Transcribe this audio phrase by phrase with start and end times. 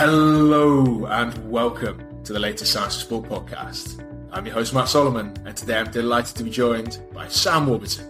[0.00, 4.02] Hello and welcome to the latest Science for Sport podcast.
[4.32, 8.06] I'm your host Matt Solomon, and today I'm delighted to be joined by Sam Warburton.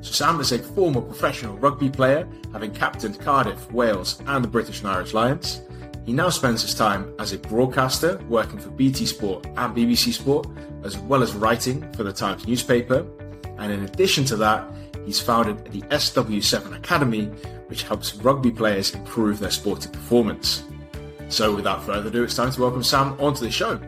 [0.00, 4.80] So Sam is a former professional rugby player, having captained Cardiff, Wales, and the British
[4.80, 5.60] and Irish Lions.
[6.04, 10.48] He now spends his time as a broadcaster, working for BT Sport and BBC Sport,
[10.82, 13.06] as well as writing for the Times newspaper.
[13.58, 14.68] And in addition to that,
[15.06, 17.30] he's founded the SW7 Academy,
[17.68, 20.64] which helps rugby players improve their sporting performance.
[21.28, 23.80] So without further ado, it's time to welcome Sam onto the show.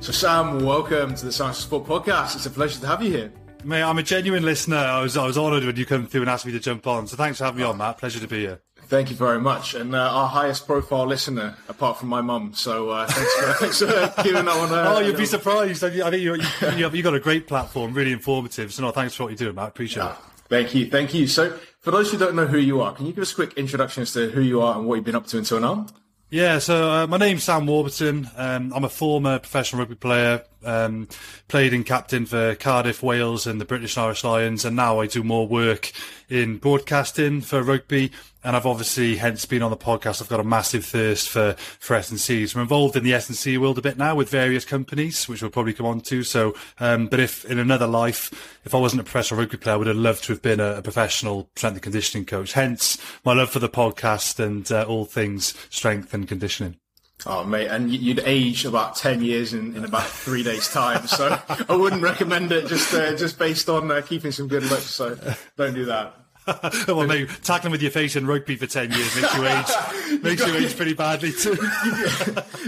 [0.00, 2.36] So Sam, welcome to the Science for Sport podcast.
[2.36, 3.32] It's a pleasure to have you here.
[3.64, 4.76] Mate, I'm a genuine listener.
[4.76, 7.06] I was I was honoured when you come through and asked me to jump on.
[7.06, 7.98] So thanks for having me on, Matt.
[7.98, 8.60] Pleasure to be here.
[8.86, 12.52] Thank you very much, and uh, our highest profile listener, apart from my mum.
[12.52, 14.70] So uh, thanks, for, thanks for giving that one.
[14.70, 15.82] Uh, oh, you'd be surprised.
[15.82, 16.42] I think you, you,
[16.76, 18.74] you, have, got a great platform, really informative.
[18.74, 19.68] So no, thanks for what you're doing, Matt.
[19.68, 20.16] Appreciate it.
[20.50, 21.26] Thank you, thank you.
[21.26, 23.52] So for those who don't know who you are, can you give us a quick
[23.58, 25.86] introduction as to who you are and what you've been up to until now?
[26.30, 28.30] Yeah, so uh, my name's Sam Warburton.
[28.36, 30.42] Um, I'm a former professional rugby player.
[30.64, 31.08] Um,
[31.46, 35.06] played and captain for Cardiff, Wales, and the British and Irish Lions, and now I
[35.06, 35.92] do more work
[36.30, 38.12] in broadcasting for rugby.
[38.44, 41.96] And I've obviously, hence been on the podcast, I've got a massive thirst for for
[41.96, 42.46] S and C.
[42.46, 45.26] So I'm involved in the S and C world a bit now with various companies,
[45.28, 46.22] which we'll probably come on to.
[46.22, 49.78] So, um, but if in another life, if I wasn't a professional rugby player, I
[49.78, 52.52] would have loved to have been a, a professional strength and conditioning coach.
[52.52, 56.76] Hence my love for the podcast and uh, all things strength and conditioning.
[57.26, 61.06] Oh, mate, and you'd age about 10 years in, in about three days' time.
[61.06, 64.90] So I wouldn't recommend it just uh, just based on uh, keeping some good looks.
[64.90, 65.16] So
[65.56, 66.23] don't do that.
[66.88, 70.46] well, maybe tackling with your face in rugby for ten years makes you age makes
[70.46, 71.56] you age pretty badly too.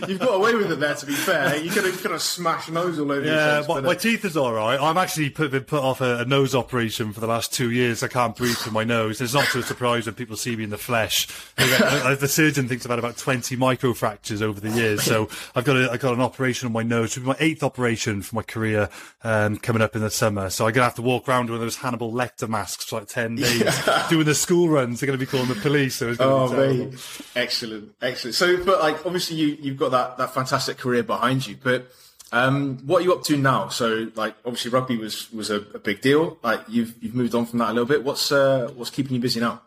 [0.08, 0.94] You've got away with it there.
[0.94, 3.26] To be fair, you could have kind of smashed nose all over.
[3.26, 4.80] Yeah, face, my, teeth is all right.
[4.80, 8.02] I'm actually put, been put off a, a, nose operation for the last two years.
[8.02, 9.20] I can't breathe through my nose.
[9.20, 11.26] It's not so surprise when people see me in the flesh.
[11.56, 15.90] the surgeon thinks I've had about twenty microfractures over the years, so I've got a,
[15.92, 17.16] I've got an operation on my nose.
[17.16, 18.88] It'll be my eighth operation for my career
[19.22, 20.48] um, coming up in the summer.
[20.48, 23.36] So I'm gonna have to walk around with those Hannibal Lecter masks for like ten
[23.36, 23.65] days.
[24.10, 25.00] doing the school runs.
[25.00, 25.96] They're going to be calling the police.
[25.96, 26.94] So oh, mate.
[27.34, 28.34] excellent, excellent.
[28.34, 31.90] So, but like, obviously, you you've got that that fantastic career behind you, but.
[32.32, 33.68] Um, what are you up to now?
[33.68, 36.38] So, like, obviously, rugby was was a, a big deal.
[36.42, 38.02] Like, you've you've moved on from that a little bit.
[38.02, 39.62] What's uh, what's keeping you busy now?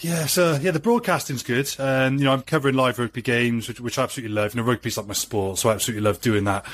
[0.00, 1.72] Yeah, so yeah, the broadcasting's good.
[1.78, 4.54] And um, you know, I'm covering live rugby games, which, which I absolutely love.
[4.54, 6.64] You know, rugby's like my sport, so I absolutely love doing that.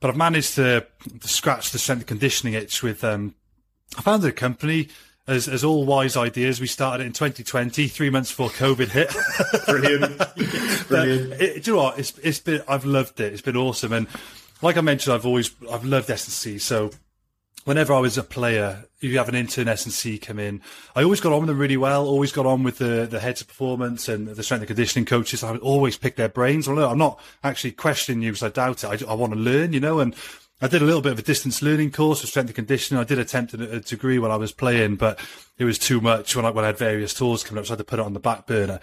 [0.00, 0.86] But I've managed to,
[1.20, 3.02] to scratch the strength conditioning itch with.
[3.02, 3.34] Um,
[3.98, 4.88] I founded a company
[5.28, 9.14] as, as all wise ideas, we started it in 2020, three months before COVID hit.
[9.66, 10.18] Brilliant.
[10.88, 11.32] Brilliant.
[11.40, 11.98] It, do you know what?
[11.98, 13.32] It's, it's been, I've loved it.
[13.32, 13.92] It's been awesome.
[13.92, 14.06] And
[14.62, 16.58] like I mentioned, I've always, I've loved S&C.
[16.58, 16.92] So
[17.64, 20.62] whenever I was a player, if you have an intern S&C come in,
[20.94, 23.40] I always got on with them really well, always got on with the, the heads
[23.40, 25.42] of performance and the strength and conditioning coaches.
[25.42, 26.68] I would always pick their brains.
[26.68, 29.02] Well, I'm not actually questioning you because I doubt it.
[29.02, 30.14] I, I want to learn, you know, and
[30.60, 33.00] I did a little bit of a distance learning course for strength and conditioning.
[33.00, 35.20] I did attempt a, degree while I was playing, but
[35.58, 37.74] it was too much when I, when I had various tours coming up, so I
[37.74, 38.80] had to put it on the back burner.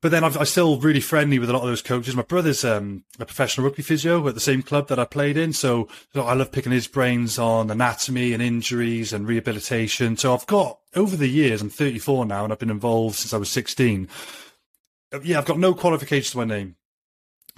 [0.00, 2.14] But then I'm still really friendly with a lot of those coaches.
[2.14, 5.52] My brother's um, a professional rugby physio at the same club that I played in,
[5.52, 10.16] so, so I love picking his brains on anatomy and injuries and rehabilitation.
[10.16, 13.38] So I've got over the years, I'm 34 now, and I've been involved since I
[13.38, 14.08] was 16.
[15.22, 16.76] Yeah, I've got no qualifications to my name.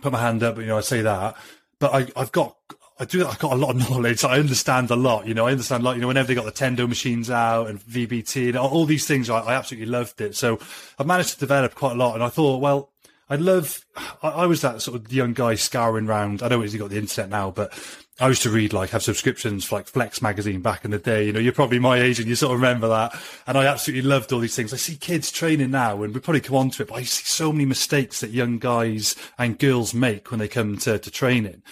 [0.03, 1.37] Put my hand up, but you know, I say that,
[1.79, 2.57] but I, I've got
[3.01, 3.27] I do.
[3.27, 4.25] I've got a lot of knowledge.
[4.25, 5.27] I understand a lot.
[5.27, 5.97] You know, I understand a lot.
[5.97, 9.31] You know, whenever they got the Tendo machines out and VBT and all these things,
[9.31, 10.37] I, I absolutely loved it.
[10.37, 10.59] So
[10.99, 12.15] I managed to develop quite a lot.
[12.15, 12.91] And I thought, well,
[13.31, 13.87] I love.
[14.23, 16.43] I, I was that sort of young guy scouring around.
[16.43, 17.73] I don't know he's got the internet now, but
[18.21, 21.25] I used to read like have subscriptions for like Flex magazine back in the day.
[21.25, 23.19] You know, you're probably my age and you sort of remember that.
[23.47, 24.75] And I absolutely loved all these things.
[24.75, 27.25] I see kids training now, and we probably come on to it, but I see
[27.25, 31.63] so many mistakes that young guys and girls make when they come to, to training.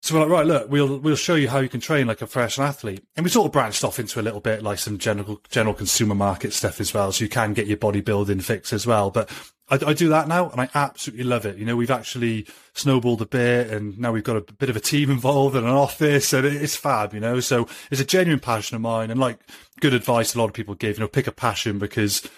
[0.00, 2.26] So we're like, right, look, we'll we'll show you how you can train like a
[2.26, 5.40] professional athlete, and we sort of branched off into a little bit like some general
[5.48, 9.10] general consumer market stuff as well, so you can get your bodybuilding fix as well.
[9.10, 9.28] But
[9.68, 11.58] I, I, do that now, and I absolutely love it.
[11.58, 14.80] You know, we've actually snowballed a bit, and now we've got a bit of a
[14.80, 17.12] team involved and an office, and it's fab.
[17.12, 19.40] You know, so it's a genuine passion of mine, and like
[19.80, 20.96] good advice a lot of people give.
[20.96, 22.28] You know, pick a passion because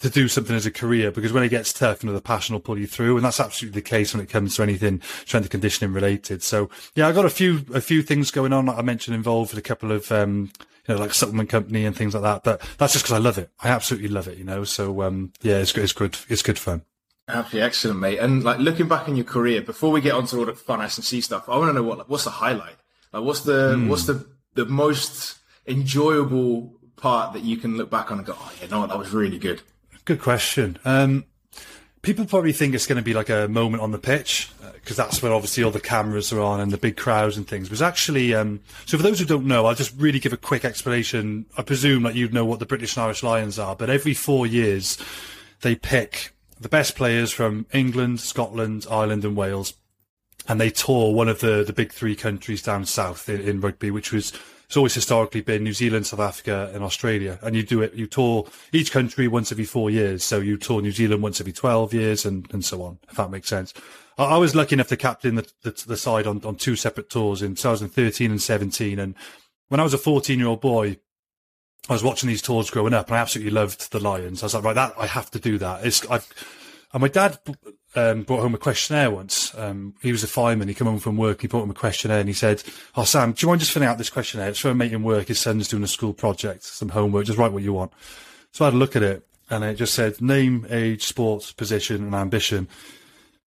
[0.00, 2.54] to do something as a career because when it gets tough, you know, the passion
[2.54, 3.16] will pull you through.
[3.16, 6.42] And that's absolutely the case when it comes to anything strength and conditioning related.
[6.42, 8.66] So yeah, I got a few, a few things going on.
[8.66, 10.50] Like I mentioned involved with a couple of, um,
[10.88, 12.44] you know, like supplement company and things like that.
[12.44, 13.50] But that's just because I love it.
[13.60, 14.64] I absolutely love it, you know.
[14.64, 15.84] So, um, yeah, it's good.
[15.84, 16.16] It's good.
[16.28, 16.82] It's good fun.
[17.28, 18.18] Absolutely excellent, mate.
[18.18, 20.96] And like looking back in your career, before we get onto all the fun S
[20.96, 22.76] and C stuff, I want to know what, like, what's the highlight?
[23.12, 23.88] Like, what's the, mm.
[23.88, 25.36] what's the, the most
[25.66, 29.10] enjoyable part that you can look back on and go, oh, yeah, no, that was
[29.10, 29.60] really good.
[30.10, 30.76] Good question.
[30.84, 31.24] Um,
[32.02, 35.04] people probably think it's going to be like a moment on the pitch because uh,
[35.04, 37.70] that's where obviously all the cameras are on and the big crowds and things.
[37.70, 40.64] Was actually um, so for those who don't know, I'll just really give a quick
[40.64, 41.46] explanation.
[41.56, 44.48] I presume that you'd know what the British and Irish Lions are, but every four
[44.48, 44.98] years
[45.60, 49.74] they pick the best players from England, Scotland, Ireland, and Wales,
[50.48, 53.92] and they tour one of the the big three countries down south in, in rugby,
[53.92, 54.32] which was
[54.70, 57.40] it's always historically been New Zealand, South Africa, and Australia.
[57.42, 60.22] And you do it, you tour each country once every four years.
[60.22, 63.32] So you tour New Zealand once every 12 years and, and so on, if that
[63.32, 63.74] makes sense.
[64.16, 67.10] I, I was lucky enough to captain the, the, the side on, on two separate
[67.10, 69.00] tours in 2013 and 17.
[69.00, 69.16] And
[69.70, 70.98] when I was a 14 year old boy,
[71.88, 74.40] I was watching these tours growing up and I absolutely loved the Lions.
[74.40, 75.84] I was like, right, that, I have to do that.
[75.84, 76.32] It's, I've,
[76.92, 77.40] and my dad
[77.94, 79.56] um, brought home a questionnaire once.
[79.56, 80.68] Um, he was a fireman.
[80.68, 81.40] He came home from work.
[81.40, 82.62] He brought him a questionnaire and he said,
[82.96, 84.50] "Oh, Sam, do you mind just filling out this questionnaire?
[84.50, 85.28] It's for a mate in work.
[85.28, 87.26] His son's doing a school project, some homework.
[87.26, 87.92] Just write what you want."
[88.52, 92.04] So I had a look at it and it just said name, age, sports, position,
[92.04, 92.68] and ambition.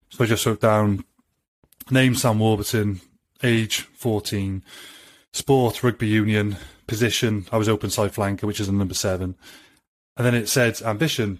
[0.10, 1.06] So I just wrote down
[1.90, 3.02] name Sam Warburton,
[3.42, 4.64] age 14,
[5.32, 6.58] sport, rugby union,
[6.88, 7.48] position.
[7.52, 9.36] I was open side flanker, which is a number seven.
[10.16, 11.40] And then it said ambition,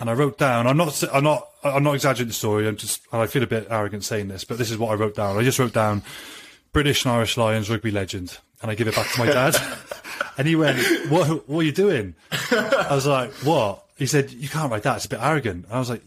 [0.00, 0.66] and I wrote down.
[0.66, 1.02] I'm not.
[1.12, 1.48] I'm not.
[1.74, 2.66] I'm not exaggerating the story.
[2.66, 3.02] I'm just.
[3.12, 5.38] And I feel a bit arrogant saying this, but this is what I wrote down.
[5.38, 6.02] I just wrote down
[6.72, 9.56] British and Irish Lions rugby legend, and I give it back to my dad.
[10.38, 10.78] and he went,
[11.10, 11.48] "What?
[11.48, 14.96] What are you doing?" I was like, "What?" He said, "You can't write that.
[14.96, 16.02] It's a bit arrogant." I was like,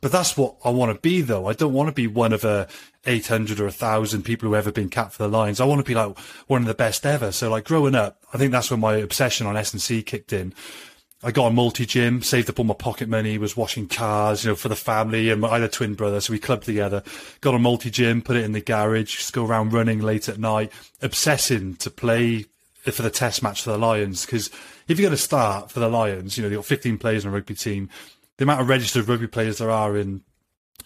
[0.00, 1.46] "But that's what I want to be, though.
[1.46, 2.68] I don't want to be one of a
[3.04, 5.60] 800 or a thousand people who ever been capped for the Lions.
[5.60, 6.16] I want to be like
[6.46, 9.46] one of the best ever." So, like growing up, I think that's when my obsession
[9.46, 10.54] on S and C kicked in.
[11.24, 14.50] I got a multi gym, saved up all my pocket money, was washing cars, you
[14.50, 16.20] know, for the family and my other twin brother.
[16.20, 17.02] So we clubbed together,
[17.40, 20.38] got a multi gym, put it in the garage, just go around running late at
[20.38, 22.46] night, obsessing to play
[22.90, 24.26] for the test match for the Lions.
[24.26, 24.48] Because
[24.88, 27.30] if you're going to start for the Lions, you know, they've got 15 players in
[27.30, 27.88] a rugby team.
[28.38, 30.22] The amount of registered rugby players there are in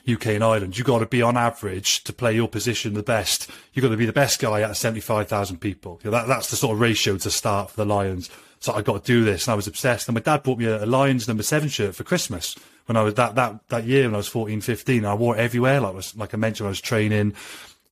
[0.07, 3.51] UK and Ireland, you've got to be on average to play your position the best.
[3.73, 5.99] You've got to be the best guy out of 75,000 people.
[6.05, 8.29] You know, that, that's the sort of ratio to start for the Lions.
[8.61, 10.09] So I got to do this, and I was obsessed.
[10.09, 12.57] And my dad bought me a, a Lions number seven shirt for Christmas
[12.87, 15.05] when I was that that that year when I was 14, 15.
[15.05, 15.81] I wore it everywhere.
[15.81, 17.35] Like was like I mentioned, I was training,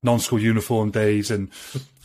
[0.03, 1.51] non-school uniform days, and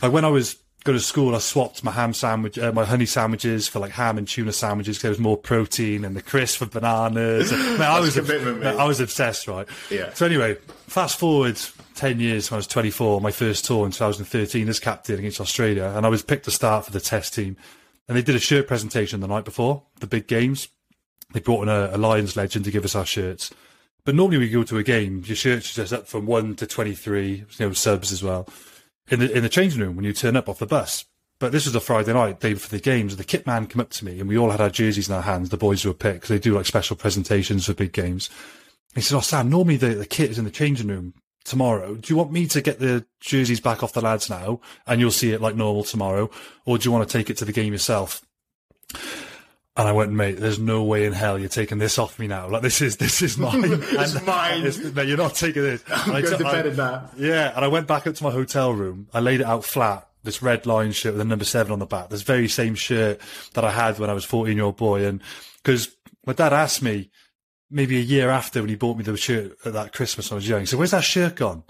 [0.02, 3.06] like when I was going to school, I swapped my ham sandwich, uh, my honey
[3.06, 6.58] sandwiches for like ham and tuna sandwiches because there was more protein, and the crisp
[6.58, 7.52] for bananas.
[7.78, 9.68] man, I was man, I was obsessed, right?
[9.90, 10.12] Yeah.
[10.14, 11.58] So anyway, fast forward
[11.94, 15.92] ten years when I was 24, my first tour in 2013 as captain against Australia,
[15.96, 17.56] and I was picked to start for the test team.
[18.08, 20.68] And they did a shirt presentation the night before the big games.
[21.32, 23.52] They brought in a, a Lions legend to give us our shirts.
[24.04, 26.94] But normally we go to a game, your shirts just up from one to twenty
[26.94, 28.48] three, you know, subs as well.
[29.08, 31.04] In the in the changing room when you turn up off the bus.
[31.38, 33.16] But this was a Friday night, day for the games.
[33.16, 35.22] The kit man came up to me, and we all had our jerseys in our
[35.22, 35.48] hands.
[35.48, 38.28] The boys were picked, they do like special presentations for big games.
[38.94, 41.14] He said, "Oh Sam, normally the, the kit is in the changing room
[41.44, 41.94] tomorrow.
[41.94, 45.10] Do you want me to get the jerseys back off the lads now and you'll
[45.10, 46.30] see it like normal tomorrow?
[46.64, 48.24] Or do you want to take it to the game yourself?
[49.76, 52.48] And I went, mate, there's no way in hell you're taking this off me now.
[52.48, 53.62] Like this is this is mine.
[53.64, 54.66] it's and, mine.
[54.66, 55.82] It's, no, you're not taking this.
[55.88, 57.10] I'm going to bed in that.
[57.16, 59.08] Yeah, and I went back up to my hotel room.
[59.14, 60.06] I laid it out flat.
[60.22, 62.10] This red line shirt with a number seven on the back.
[62.10, 63.20] This very same shirt
[63.54, 65.06] that I had when I was 14 year old boy.
[65.06, 65.22] And
[65.62, 65.96] because
[66.26, 67.10] my dad asked me,
[67.70, 70.48] maybe a year after when he bought me the shirt at that Christmas I was
[70.48, 70.66] young.
[70.66, 71.64] So where's that shirt gone?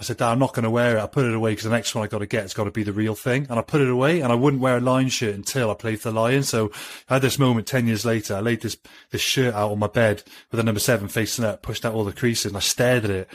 [0.00, 1.00] I said, I'm not going to wear it.
[1.00, 2.70] I put it away because the next one I got to get has got to
[2.70, 3.48] be the real thing.
[3.50, 6.00] And I put it away and I wouldn't wear a Lion shirt until I played
[6.00, 6.48] for the Lions.
[6.48, 6.70] So
[7.08, 8.36] I had this moment 10 years later.
[8.36, 8.76] I laid this,
[9.10, 12.04] this shirt out on my bed with a number seven facing up, pushed out all
[12.04, 13.28] the creases and I stared at it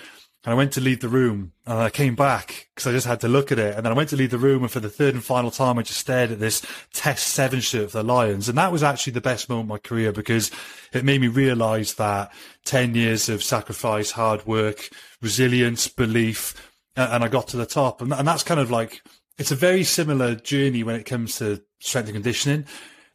[0.45, 3.21] and I went to leave the room and I came back because I just had
[3.21, 3.75] to look at it.
[3.75, 5.77] And then I went to leave the room and for the third and final time,
[5.77, 8.49] I just stared at this test seven shirt for the Lions.
[8.49, 10.51] And that was actually the best moment of my career because
[10.91, 12.33] it made me realize that
[12.65, 14.89] 10 years of sacrifice, hard work,
[15.21, 18.01] resilience, belief, and I got to the top.
[18.01, 19.01] And, that's kind of like,
[19.37, 22.65] it's a very similar journey when it comes to strength and conditioning.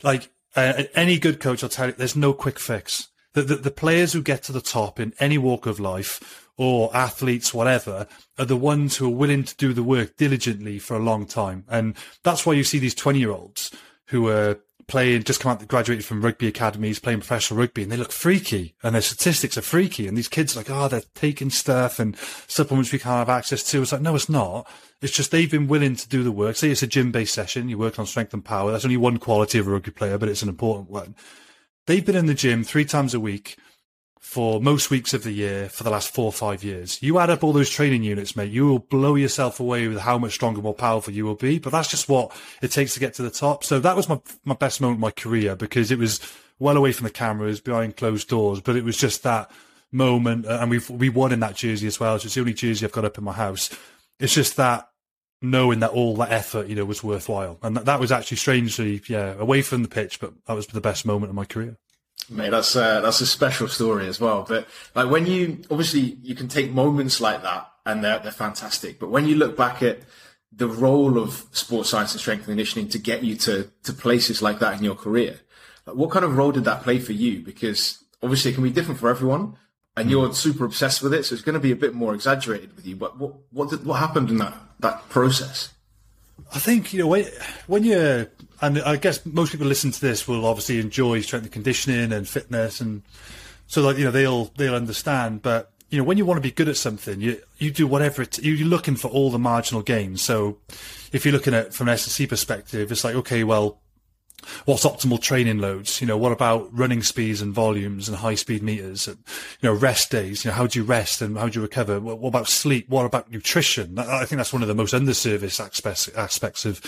[0.02, 3.08] Like uh, any good coach, I'll tell you, there's no quick fix.
[3.34, 6.94] The, the, the players who get to the top in any walk of life or
[6.94, 11.00] athletes, whatever, are the ones who are willing to do the work diligently for a
[11.00, 11.64] long time.
[11.68, 13.70] And that's why you see these 20 year olds
[14.08, 17.96] who are playing, just come out, graduated from rugby academies, playing professional rugby, and they
[17.96, 20.08] look freaky, and their statistics are freaky.
[20.08, 22.16] And these kids are like, oh, they're taking stuff and
[22.48, 23.82] supplements we can't have access to.
[23.82, 24.68] It's like, no, it's not.
[25.00, 26.56] It's just they've been willing to do the work.
[26.56, 28.72] Say it's a gym based session, you work on strength and power.
[28.72, 31.14] That's only one quality of a rugby player, but it's an important one.
[31.86, 33.56] They've been in the gym three times a week
[34.20, 37.02] for most weeks of the year for the last four or five years.
[37.02, 40.18] You add up all those training units, mate, you will blow yourself away with how
[40.18, 41.58] much stronger, more powerful you will be.
[41.58, 43.64] But that's just what it takes to get to the top.
[43.64, 46.20] So that was my, my best moment of my career because it was
[46.58, 49.50] well away from the cameras, behind closed doors, but it was just that
[49.92, 52.16] moment, uh, and we've we won in that jersey as well.
[52.16, 53.70] It's the only jersey I've got up in my house.
[54.18, 54.88] It's just that
[55.40, 59.00] knowing that all that effort, you know, was worthwhile, and that, that was actually strangely,
[59.08, 61.76] yeah, away from the pitch, but that was the best moment of my career.
[62.30, 64.44] Mate, that's uh, that's a special story as well.
[64.46, 68.98] But like when you obviously you can take moments like that and they're they're fantastic.
[68.98, 70.00] But when you look back at
[70.52, 74.42] the role of sports science and strength and conditioning to get you to to places
[74.42, 75.40] like that in your career,
[75.86, 77.40] like what kind of role did that play for you?
[77.40, 79.56] Because obviously it can be different for everyone,
[79.96, 82.76] and you're super obsessed with it, so it's going to be a bit more exaggerated
[82.76, 82.96] with you.
[82.96, 85.72] But what what did, what happened in that that process?
[86.54, 87.26] I think you know when,
[87.66, 88.28] when you're,
[88.60, 92.28] and I guess most people listen to this will obviously enjoy strength and conditioning and
[92.28, 93.02] fitness, and
[93.66, 95.42] so like you know they'll they'll understand.
[95.42, 98.22] But you know when you want to be good at something, you you do whatever
[98.22, 100.22] it, you're looking for all the marginal gains.
[100.22, 100.58] So
[101.12, 103.80] if you're looking at from an S&C perspective, it's like okay, well
[104.64, 106.00] what's optimal training loads?
[106.00, 109.08] You know, what about running speeds and volumes and high speed meters?
[109.08, 109.18] And,
[109.60, 110.44] you know, rest days.
[110.44, 112.00] You know, how do you rest and how do you recover?
[112.00, 112.88] What, what about sleep?
[112.88, 113.98] What about nutrition?
[113.98, 116.80] I think that's one of the most underserviced aspects aspects of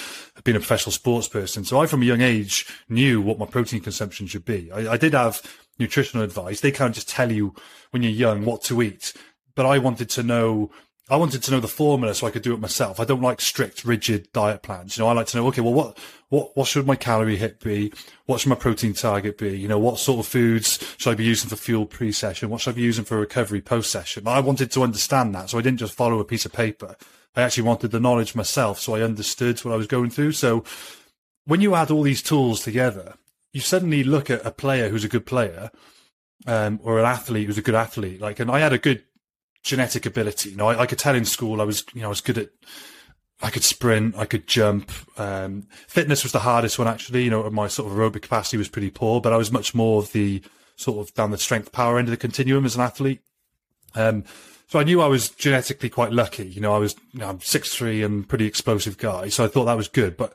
[0.45, 1.65] being a professional sports person.
[1.65, 4.71] So I, from a young age, knew what my protein consumption should be.
[4.73, 5.43] I, I did have
[5.79, 6.61] nutritional advice.
[6.61, 7.55] They can't just tell you
[7.91, 9.13] when you're young what to eat,
[9.55, 10.71] but I wanted to know
[11.11, 13.01] I wanted to know the formula so I could do it myself.
[13.01, 14.97] I don't like strict, rigid diet plans.
[14.97, 15.99] You know, I like to know, okay, well, what,
[16.29, 17.93] what, what should my calorie hit be?
[18.27, 19.59] What should my protein target be?
[19.59, 22.49] You know, what sort of foods should I be using for fuel pre-session?
[22.49, 24.29] What should I be using for recovery post-session?
[24.29, 25.51] I wanted to understand that.
[25.51, 26.95] So I didn't just follow a piece of paper.
[27.35, 28.79] I actually wanted the knowledge myself.
[28.79, 30.33] So I understood what I was going through.
[30.33, 30.63] So
[31.45, 33.15] when you add all these tools together,
[33.53, 35.73] you suddenly look at a player who's a good player,
[36.47, 38.21] um, or an athlete who's a good athlete.
[38.21, 39.03] Like, and I had a good
[39.63, 40.51] genetic ability.
[40.51, 42.39] You know, I, I, could tell in school I was, you know, I was good
[42.39, 42.51] at,
[43.43, 44.91] I could sprint, I could jump.
[45.19, 47.25] Um, fitness was the hardest one actually.
[47.25, 49.99] You know, my sort of aerobic capacity was pretty poor, but I was much more
[49.99, 50.43] of the
[50.77, 53.21] sort of down the strength power end of the continuum as an athlete.
[53.95, 54.25] Um,
[54.69, 56.47] so I knew I was genetically quite lucky.
[56.47, 59.29] You know, I was, you know, I'm six three and pretty explosive guy.
[59.29, 60.35] So I thought that was good, but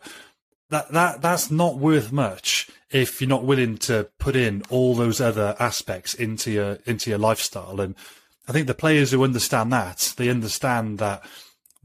[0.70, 5.22] that, that, that's not worth much if you're not willing to put in all those
[5.22, 7.80] other aspects into your, into your lifestyle.
[7.80, 7.96] And,
[8.48, 11.24] I think the players who understand that, they understand that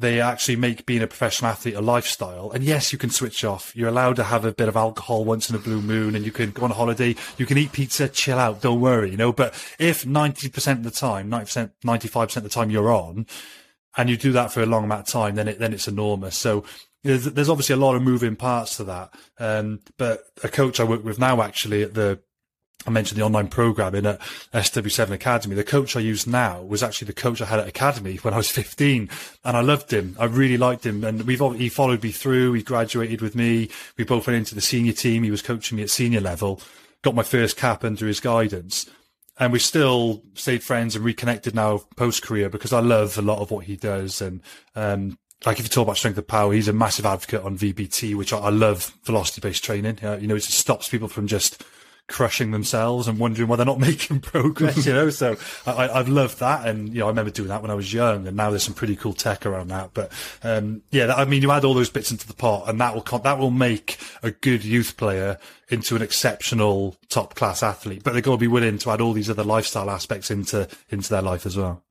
[0.01, 2.51] they actually make being a professional athlete a lifestyle.
[2.51, 3.77] And yes, you can switch off.
[3.77, 6.33] You're allowed to have a bit of alcohol once in a blue moon and you
[6.33, 7.15] can go on holiday.
[7.37, 8.63] You can eat pizza, chill out.
[8.63, 12.71] Don't worry, you know, but if 90% of the time, 90%, 95% of the time
[12.71, 13.27] you're on
[13.97, 16.37] and you do that for a long amount of time, then it, then it's enormous.
[16.37, 16.65] So
[17.05, 19.13] there's, there's obviously a lot of moving parts to that.
[19.39, 22.21] Um, but a coach I work with now actually at the
[22.87, 24.21] I mentioned the online programming at
[24.55, 25.55] SW7 Academy.
[25.55, 28.39] The coach I use now was actually the coach I had at Academy when I
[28.39, 29.11] was 15
[29.45, 30.17] and I loved him.
[30.19, 32.55] I really liked him and we've, he followed me through.
[32.55, 33.69] He graduated with me.
[33.99, 35.23] We both went into the senior team.
[35.23, 36.61] He was coaching me at senior level,
[37.03, 38.87] got my first cap under his guidance
[39.41, 43.39] and we still stayed friends and reconnected now post career because I love a lot
[43.41, 44.21] of what he does.
[44.21, 44.43] And,
[44.77, 48.15] um, like if you talk about strength of power, he's a massive advocate on VBT,
[48.15, 49.99] which I, I love velocity based training.
[50.03, 51.65] Uh, you know, it stops people from just,
[52.11, 55.09] crushing themselves and wondering why they're not making progress, you know.
[55.09, 57.93] so I, I've loved that, and you know, I remember doing that when I was
[57.93, 59.95] young, and now there's some pretty cool tech around that.
[59.95, 60.13] But
[60.43, 63.19] um, yeah, I mean, you add all those bits into the pot, and that will
[63.21, 65.39] that will make a good youth player
[65.69, 68.03] into an exceptional top class athlete.
[68.03, 71.09] But they've got to be willing to add all these other lifestyle aspects into into
[71.09, 71.85] their life as well.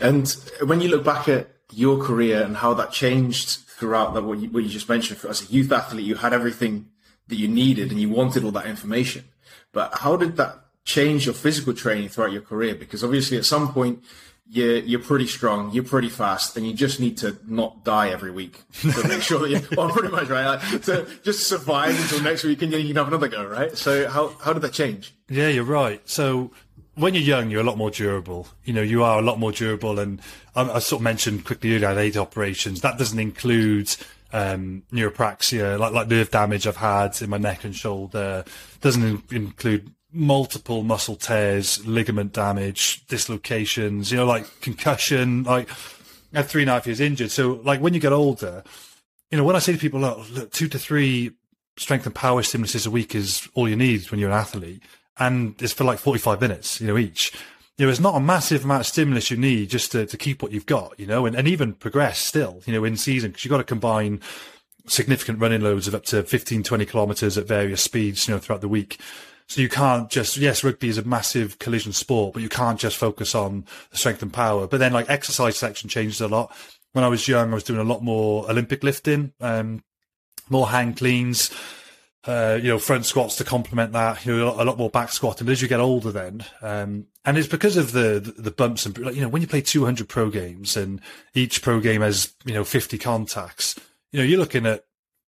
[0.00, 0.28] And
[0.64, 4.48] when you look back at your career and how that changed throughout that, what you,
[4.50, 6.86] what you just mentioned, as a youth athlete, you had everything
[7.28, 9.24] that you needed and you wanted all that information.
[9.72, 12.74] But how did that change your physical training throughout your career?
[12.74, 14.02] Because obviously at some point
[14.50, 18.30] you're, you're pretty strong, you're pretty fast, and you just need to not die every
[18.30, 20.46] week to make sure that you, well, pretty much, right?
[20.46, 23.76] Like, to just survive until next week and you can have another go, right?
[23.76, 25.14] So how, how did that change?
[25.28, 26.00] Yeah, you're right.
[26.08, 26.50] So
[26.94, 28.48] when you're young, you're a lot more durable.
[28.64, 29.98] You know, you are a lot more durable.
[29.98, 30.20] And
[30.56, 32.80] I, I sort of mentioned quickly earlier, I had eight operations.
[32.80, 33.94] That doesn't include
[34.32, 38.44] um, neuropraxia, like like nerve damage I've had in my neck and shoulder.
[38.80, 44.10] Doesn't in- include multiple muscle tears, ligament damage, dislocations.
[44.10, 45.44] You know, like concussion.
[45.44, 45.68] Like
[46.32, 47.30] I had three and a half years injured.
[47.30, 48.62] So like when you get older,
[49.30, 51.32] you know, when I say to people, look, look two to three
[51.76, 54.82] strength and power stimuluses a week is all you need when you're an athlete,
[55.18, 57.32] and it's for like 45 minutes, you know, each
[57.78, 60.42] you know, it's not a massive amount of stimulus you need just to, to keep
[60.42, 63.44] what you've got, you know, and, and even progress still, you know, in season, because
[63.44, 64.20] you've got to combine
[64.86, 68.62] significant running loads of up to 15, 20 kilometers at various speeds, you know, throughout
[68.62, 68.98] the week.
[69.46, 72.96] So you can't just, yes, rugby is a massive collision sport, but you can't just
[72.96, 74.66] focus on the strength and power.
[74.66, 76.54] But then like exercise section changes a lot.
[76.92, 79.84] When I was young, I was doing a lot more Olympic lifting, um,
[80.50, 81.50] more hang cleans,
[82.24, 85.46] uh, you know, front squats to complement that, you know, a lot more back squatting.
[85.46, 88.96] But as you get older then, um, and it's because of the, the, bumps and
[88.96, 90.98] like, you know when you play 200 pro games and
[91.34, 93.78] each pro game has you know 50 contacts
[94.12, 94.86] you know you're looking at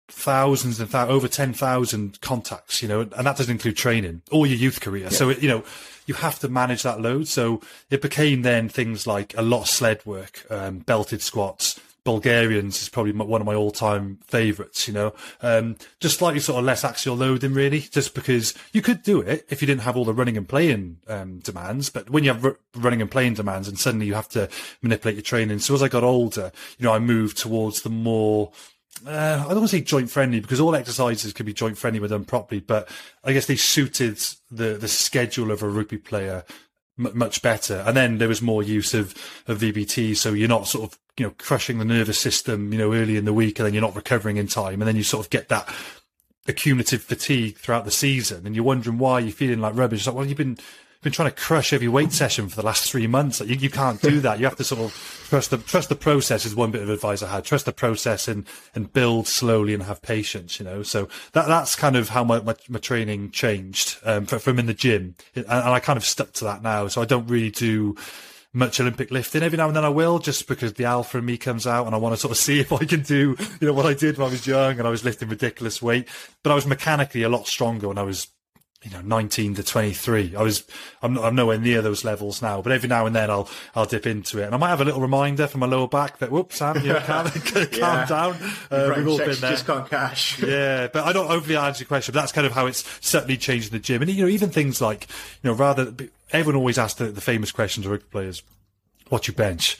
[0.07, 4.57] thousands and th- over 10,000 contacts you know and that doesn't include training or your
[4.57, 5.09] youth career yeah.
[5.09, 5.63] so it, you know
[6.05, 9.67] you have to manage that load so it became then things like a lot of
[9.67, 14.87] sled work um, belted squats Bulgarians is probably one of my all-time favourites.
[14.87, 19.03] You know, um, just slightly sort of less axial loading, really, just because you could
[19.03, 21.89] do it if you didn't have all the running and playing um, demands.
[21.89, 24.47] But when you have r- running and playing demands, and suddenly you have to
[24.81, 25.59] manipulate your training.
[25.59, 28.53] So as I got older, you know, I moved towards the more
[29.05, 31.99] uh, I don't want to say joint friendly because all exercises can be joint friendly
[31.99, 32.89] when done properly, but
[33.23, 34.17] I guess they suited
[34.49, 36.45] the the schedule of a rugby player
[36.97, 37.83] much better.
[37.85, 39.13] And then there was more use of,
[39.47, 40.17] of VBT.
[40.17, 43.25] So you're not sort of, you know, crushing the nervous system, you know, early in
[43.25, 44.81] the week and then you're not recovering in time.
[44.81, 45.67] And then you sort of get that
[46.47, 50.01] accumulative fatigue throughout the season and you're wondering why you're feeling like rubbish.
[50.01, 50.57] It's like, well, you've been,
[51.03, 53.39] been trying to crush every weight session for the last three months.
[53.39, 54.39] Like you, you can't do that.
[54.39, 56.45] You have to sort of trust the trust the process.
[56.45, 57.45] Is one bit of advice I had.
[57.45, 58.45] Trust the process and
[58.75, 60.59] and build slowly and have patience.
[60.59, 64.59] You know, so that that's kind of how my my, my training changed um, from
[64.59, 66.87] in the gym, and, and I kind of stuck to that now.
[66.87, 67.95] So I don't really do
[68.53, 69.43] much Olympic lifting.
[69.43, 71.95] Every now and then I will, just because the alpha in me comes out and
[71.95, 74.17] I want to sort of see if I can do, you know, what I did
[74.17, 76.07] when I was young and I was lifting ridiculous weight.
[76.43, 78.27] But I was mechanically a lot stronger when I was
[78.83, 80.35] you know, 19 to 23.
[80.35, 80.63] I was,
[81.01, 84.05] I'm, I'm nowhere near those levels now, but every now and then I'll, I'll dip
[84.05, 84.45] into it.
[84.45, 86.93] And I might have a little reminder from my lower back that, whoops, Sam, you
[86.93, 87.25] calm,
[87.71, 88.37] calm down.
[88.69, 89.51] Uh, we've all been there.
[89.51, 90.41] just can't cash.
[90.41, 90.87] yeah.
[90.87, 93.67] But I don't overly answer your question, but that's kind of how it's certainly changed
[93.67, 94.01] in the gym.
[94.03, 95.07] And, you know, even things like,
[95.41, 95.91] you know, rather,
[96.31, 98.43] everyone always asks the, the famous questions of rugby players,
[99.09, 99.77] what you bench?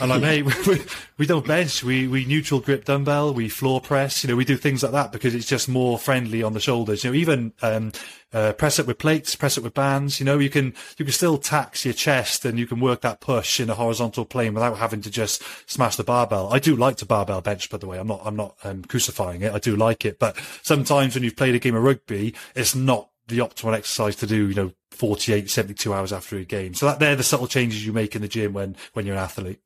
[0.00, 0.82] And I'm like, hey, we,
[1.18, 1.82] we don't bench.
[1.82, 3.32] We we neutral grip dumbbell.
[3.34, 4.22] We floor press.
[4.22, 7.04] You know, we do things like that because it's just more friendly on the shoulders.
[7.04, 7.92] You know, even um,
[8.32, 10.20] uh, press it with plates, press it with bands.
[10.20, 13.20] You know, you can you can still tax your chest and you can work that
[13.20, 16.52] push in a horizontal plane without having to just smash the barbell.
[16.52, 17.98] I do like to barbell bench, by the way.
[17.98, 19.52] I'm not I'm not um, crucifying it.
[19.52, 23.10] I do like it, but sometimes when you've played a game of rugby, it's not
[23.28, 24.48] the optimal exercise to do.
[24.48, 26.74] You know, 48, 72 hours after a game.
[26.74, 29.22] So that they're the subtle changes you make in the gym when when you're an
[29.22, 29.58] athlete.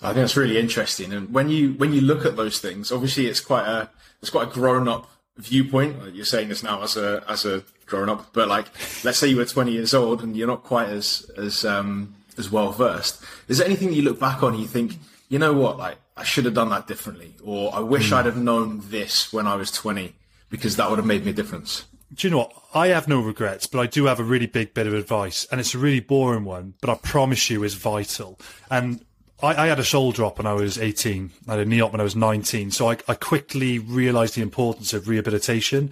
[0.00, 1.12] I think that's really interesting.
[1.12, 3.90] And when you when you look at those things, obviously it's quite a
[4.22, 6.14] it's quite a grown up viewpoint.
[6.14, 8.66] You're saying this now as a as a grown up, but like
[9.02, 12.48] let's say you were 20 years old and you're not quite as as um, as
[12.48, 13.20] well versed.
[13.48, 14.96] Is there anything that you look back on and you think,
[15.28, 18.12] you know what, like I should have done that differently, or I wish mm.
[18.12, 20.14] I'd have known this when I was 20
[20.50, 21.84] because that would have made me a difference?
[22.12, 22.52] Do you know what?
[22.72, 25.60] I have no regrets, but I do have a really big bit of advice, and
[25.60, 28.38] it's a really boring one, but I promise you is vital.
[28.70, 29.04] And
[29.42, 31.30] I, I, had a shoulder op when I was 18.
[31.46, 32.70] I had a knee op when I was 19.
[32.70, 35.90] So I, I quickly realized the importance of rehabilitation.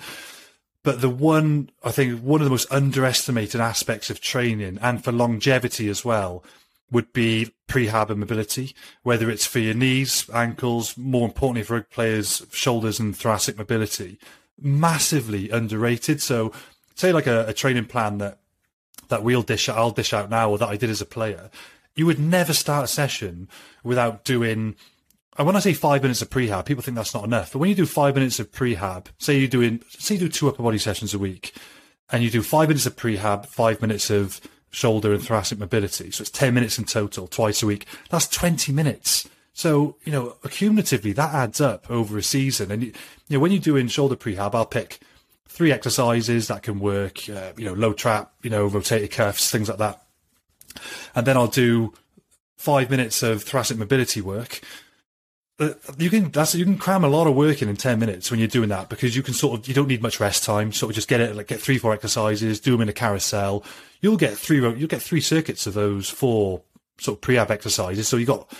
[0.82, 5.12] But the one, I think, one of the most underestimated aspects of training and for
[5.12, 6.44] longevity as well
[6.90, 12.46] would be prehab and mobility, whether it's for your knees, ankles, more importantly for players,
[12.52, 14.18] shoulders and thoracic mobility.
[14.60, 16.22] Massively underrated.
[16.22, 16.52] So
[16.94, 18.38] say like a, a training plan that,
[19.08, 21.50] that we'll dish I'll dish out now or that I did as a player
[21.96, 23.48] you would never start a session
[23.82, 24.76] without doing.
[25.38, 27.52] And when I say five minutes of prehab, people think that's not enough.
[27.52, 30.48] But when you do five minutes of prehab, say you're doing, say you do two
[30.48, 31.54] upper body sessions a week,
[32.10, 34.40] and you do five minutes of prehab, five minutes of
[34.70, 36.10] shoulder and thoracic mobility.
[36.10, 37.86] So it's 10 minutes in total, twice a week.
[38.10, 39.28] That's 20 minutes.
[39.56, 42.70] So, you know, accumulatively, that adds up over a season.
[42.70, 42.92] And, you
[43.30, 45.00] know, when you're doing shoulder prehab, I'll pick
[45.48, 49.68] three exercises that can work, uh, you know, low trap, you know, rotator cuffs, things
[49.68, 50.02] like that
[51.14, 51.92] and then I'll do
[52.56, 54.60] five minutes of thoracic mobility work.
[55.58, 58.30] Uh, you can that's you can cram a lot of work in in ten minutes
[58.30, 60.70] when you're doing that because you can sort of you don't need much rest time.
[60.72, 63.64] Sort of just get it like get three four exercises, do them in a carousel.
[64.02, 66.62] You'll get three you'll get three circuits of those four
[66.98, 68.06] sort of pre-ab exercises.
[68.06, 68.50] So you got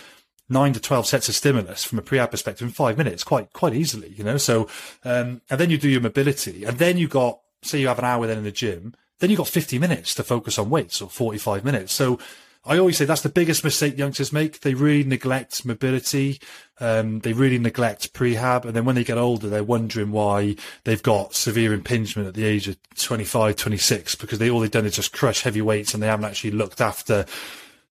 [0.48, 3.74] nine to twelve sets of stimulus from a pre-ab perspective in five minutes, quite quite
[3.74, 4.36] easily, you know.
[4.36, 4.68] So
[5.04, 8.04] um, and then you do your mobility, and then you got say you have an
[8.04, 11.08] hour then in the gym then you've got 50 minutes to focus on weights or
[11.08, 11.92] 45 minutes.
[11.92, 12.18] So
[12.64, 14.60] I always say that's the biggest mistake youngsters make.
[14.60, 16.40] They really neglect mobility.
[16.80, 18.64] Um, they really neglect prehab.
[18.64, 22.44] And then when they get older, they're wondering why they've got severe impingement at the
[22.44, 26.02] age of 25, 26, because they all they've done is just crush heavy weights and
[26.02, 27.24] they haven't actually looked after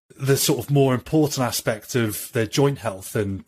[0.10, 3.44] the sort of more important aspect of their joint health and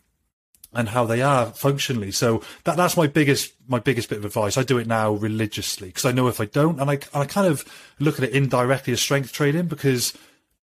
[0.74, 2.10] and how they are functionally.
[2.10, 4.56] So that that's my biggest my biggest bit of advice.
[4.56, 7.26] I do it now religiously because I know if I don't, and I and I
[7.26, 7.64] kind of
[7.98, 10.16] look at it indirectly as strength training because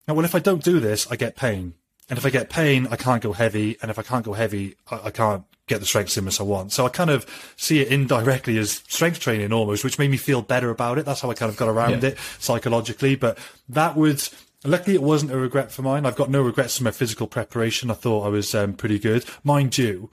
[0.08, 1.74] well, if I don't do this, I get pain,
[2.10, 4.76] and if I get pain, I can't go heavy, and if I can't go heavy,
[4.92, 6.72] I, I can't get the strength stimulus I want.
[6.72, 7.26] So I kind of
[7.58, 11.06] see it indirectly as strength training almost, which made me feel better about it.
[11.06, 12.10] That's how I kind of got around yeah.
[12.10, 13.16] it psychologically.
[13.16, 14.22] But that would
[14.66, 16.06] Luckily, it wasn't a regret for mine.
[16.06, 17.92] I've got no regrets for my physical preparation.
[17.92, 19.24] I thought I was um, pretty good.
[19.44, 20.12] Mind you,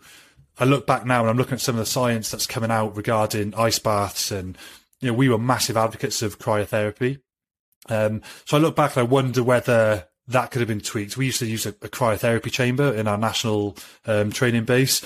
[0.59, 2.97] I look back now and I'm looking at some of the science that's coming out
[2.97, 4.57] regarding ice baths, and
[5.01, 7.21] you know, we were massive advocates of cryotherapy.
[7.89, 11.17] Um, so I look back and I wonder whether that could have been tweaked.
[11.17, 15.05] We used to use a, a cryotherapy chamber in our national um, training base.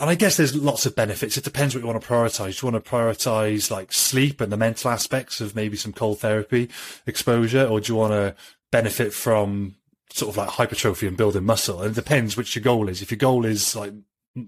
[0.00, 1.36] And I guess there's lots of benefits.
[1.36, 2.60] It depends what you want to prioritize.
[2.60, 6.20] Do you want to prioritize like sleep and the mental aspects of maybe some cold
[6.20, 6.68] therapy
[7.04, 8.36] exposure, or do you want to
[8.70, 9.76] benefit from
[10.10, 11.82] sort of like hypertrophy and building muscle.
[11.82, 13.02] And it depends which your goal is.
[13.02, 13.92] If your goal is like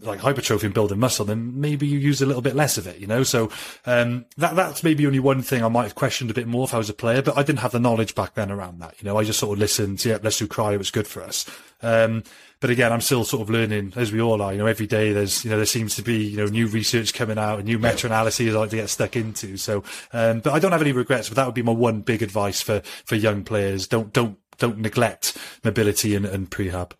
[0.03, 2.98] like hypertrophy and building muscle, then maybe you use a little bit less of it,
[2.98, 3.22] you know.
[3.22, 3.50] So
[3.87, 6.74] um, that that's maybe only one thing I might have questioned a bit more if
[6.74, 8.94] I was a player, but I didn't have the knowledge back then around that.
[9.00, 10.05] You know, I just sort of listened.
[10.05, 10.74] Yeah, let's do cryo.
[10.74, 11.46] It was good for us.
[11.83, 12.22] Um,
[12.61, 14.53] but again, I'm still sort of learning as we all are.
[14.53, 17.14] You know, every day there's you know there seems to be you know new research
[17.14, 19.57] coming out and new meta analyses I like to get stuck into.
[19.57, 21.29] So, um, but I don't have any regrets.
[21.29, 23.87] But that would be my one big advice for for young players.
[23.87, 26.92] Don't don't don't neglect mobility and, and prehab.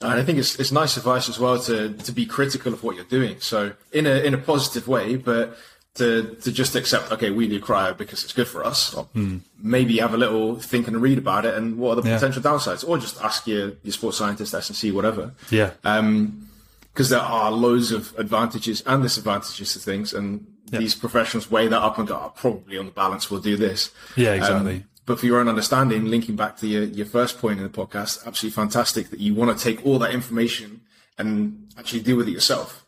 [0.00, 2.96] And I think it's it's nice advice as well to to be critical of what
[2.96, 3.40] you're doing.
[3.40, 5.56] So in a in a positive way, but
[5.94, 8.94] to to just accept okay, we do cryo because it's good for us.
[8.94, 9.40] Or mm.
[9.62, 12.16] Maybe have a little think and read about it and what are the yeah.
[12.16, 15.32] potential downsides, or just ask your your sports scientist, S&C, whatever.
[15.50, 15.70] Yeah.
[15.84, 16.48] Um,
[16.92, 20.78] because there are loads of advantages and disadvantages to things, and yeah.
[20.78, 23.90] these professionals weigh that up and go, oh, probably on the balance, we'll do this.
[24.16, 24.76] Yeah, exactly.
[24.76, 27.70] Um, but for your own understanding, linking back to your, your first point in the
[27.70, 30.80] podcast, absolutely fantastic that you want to take all that information
[31.18, 32.84] and actually deal with it yourself.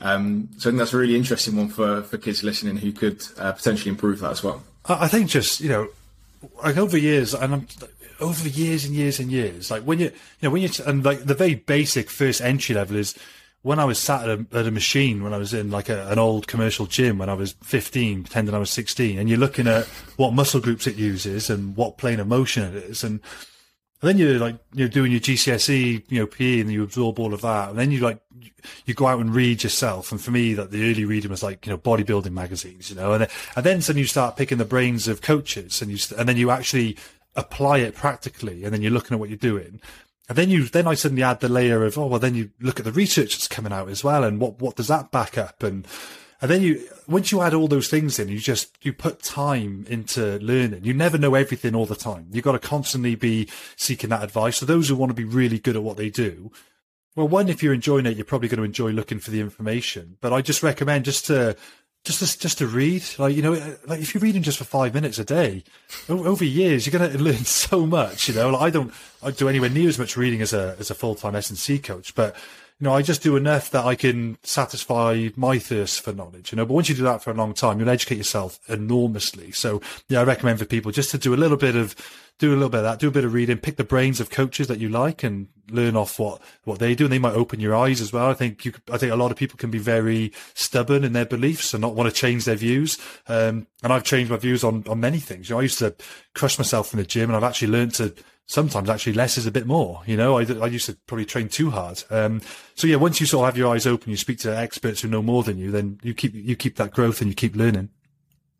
[0.00, 3.24] Um, so I think that's a really interesting one for, for kids listening who could
[3.38, 4.62] uh, potentially improve that as well.
[4.84, 5.88] I think just, you know,
[6.62, 7.66] like over years, and I'm,
[8.20, 11.24] over years and years and years, like when you, you know, when you, and like
[11.24, 13.18] the very basic first entry level is
[13.66, 16.06] when I was sat at a, at a machine, when I was in like a,
[16.06, 19.66] an old commercial gym when I was 15, pretending I was 16, and you're looking
[19.66, 23.02] at what muscle groups it uses and what plane of motion it is.
[23.02, 23.18] And,
[24.00, 27.34] and then you're like, you're doing your GCSE, you know, PE and you absorb all
[27.34, 27.70] of that.
[27.70, 28.20] And then you like,
[28.84, 30.12] you go out and read yourself.
[30.12, 33.14] And for me, that the early reading was like, you know, bodybuilding magazines, you know,
[33.14, 36.28] and then, and then suddenly you start picking the brains of coaches and you, and
[36.28, 36.96] then you actually
[37.34, 38.62] apply it practically.
[38.62, 39.80] And then you're looking at what you're doing.
[40.28, 42.78] And then you, then I suddenly add the layer of, oh, well, then you look
[42.80, 44.24] at the research that's coming out as well.
[44.24, 45.62] And what, what does that back up?
[45.62, 45.86] And,
[46.42, 49.86] and then you, once you add all those things in, you just, you put time
[49.88, 50.84] into learning.
[50.84, 52.26] You never know everything all the time.
[52.32, 54.56] You've got to constantly be seeking that advice.
[54.56, 56.50] So those who want to be really good at what they do,
[57.14, 60.18] well, one, if you're enjoying it, you're probably going to enjoy looking for the information.
[60.20, 61.56] But I just recommend just to
[62.06, 64.64] just to, just to read, like you know, uh, like if you're reading just for
[64.64, 65.64] five minutes a day,
[66.08, 68.28] over years you're going to learn so much.
[68.28, 70.88] You know, like I don't I do anywhere near as much reading as a as
[70.90, 72.36] a full time S and C coach, but
[72.78, 76.52] you know, I just do enough that I can satisfy my thirst for knowledge.
[76.52, 79.50] You know, but once you do that for a long time, you'll educate yourself enormously.
[79.52, 81.96] So yeah, I recommend for people just to do a little bit of
[82.38, 84.28] do a little bit of that, do a bit of reading, pick the brains of
[84.28, 87.04] coaches that you like and learn off what, what they do.
[87.04, 88.26] And they might open your eyes as well.
[88.26, 91.24] I think you, I think a lot of people can be very stubborn in their
[91.24, 92.98] beliefs and not want to change their views.
[93.26, 95.48] Um, and I've changed my views on, on many things.
[95.48, 95.94] You know, I used to
[96.34, 98.14] crush myself in the gym and I've actually learned to,
[98.46, 100.02] sometimes actually less is a bit more.
[100.06, 102.02] You know, I, I used to probably train too hard.
[102.10, 102.40] Um,
[102.74, 105.08] so yeah, once you sort of have your eyes open, you speak to experts who
[105.08, 107.90] know more than you, then you keep, you keep that growth and you keep learning.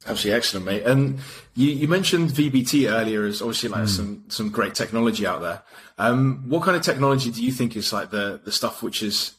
[0.07, 0.83] Absolutely excellent, mate.
[0.85, 1.19] And
[1.55, 3.89] you, you mentioned VBT earlier as obviously like mm.
[3.89, 5.63] some some great technology out there.
[5.99, 9.33] Um, what kind of technology do you think is like the the stuff which is